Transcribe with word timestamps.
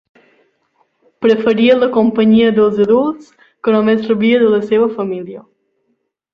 Preferia 1.25 1.75
la 1.83 1.89
companyia 1.99 2.49
dels 2.57 2.81
adults, 2.87 3.29
que 3.63 3.77
només 3.79 4.11
rebia 4.15 4.43
de 4.47 4.51
la 4.57 4.65
seva 4.73 4.93
família. 4.99 5.49